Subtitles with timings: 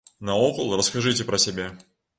[0.29, 1.73] Наогул, раскажыце пра сябе.